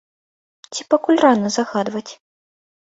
[0.75, 2.09] Ці пакуль рана загадваць?